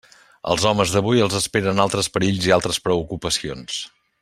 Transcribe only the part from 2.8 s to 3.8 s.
preocupacions.